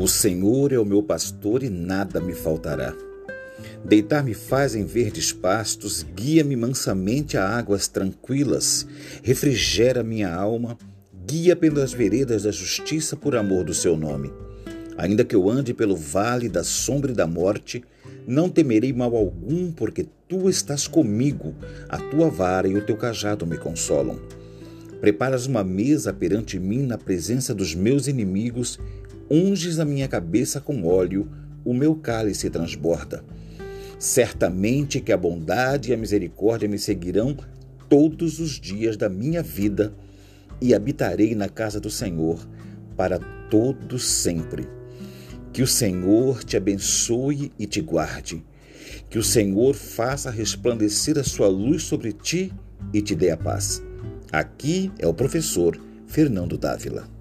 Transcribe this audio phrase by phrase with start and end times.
[0.00, 2.96] O Senhor é o meu pastor e nada me faltará.
[3.84, 8.86] Deitar-me faz em verdes pastos, guia-me mansamente a águas tranquilas,
[9.22, 10.78] refrigera minha alma,
[11.26, 14.32] guia pelas veredas da justiça por amor do seu nome.
[14.96, 17.84] Ainda que eu ande pelo vale da sombra e da morte,
[18.26, 21.54] não temerei mal algum, porque tu estás comigo,
[21.90, 24.18] a tua vara e o teu cajado me consolam.
[24.98, 28.78] Preparas uma mesa perante mim na presença dos meus inimigos
[29.30, 31.30] unges a minha cabeça com óleo,
[31.64, 33.24] o meu cálice transborda.
[33.98, 37.36] Certamente que a bondade e a misericórdia me seguirão
[37.88, 39.94] todos os dias da minha vida
[40.60, 42.38] e habitarei na casa do Senhor
[42.96, 43.18] para
[43.50, 44.66] todo sempre.
[45.52, 48.44] Que o Senhor te abençoe e te guarde.
[49.08, 52.52] Que o Senhor faça resplandecer a sua luz sobre ti
[52.92, 53.82] e te dê a paz.
[54.32, 57.19] Aqui é o professor Fernando Dávila.